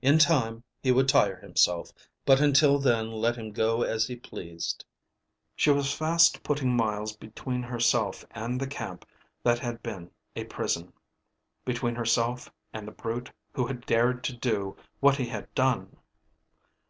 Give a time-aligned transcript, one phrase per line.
[0.00, 1.90] In time he would tire himself,
[2.24, 4.86] but until then let him go as he pleased.
[5.54, 9.04] She was fast putting miles between herself and the camp
[9.42, 10.94] that had been a prison,
[11.66, 15.94] between herself and the brute who had dared to do what he had done.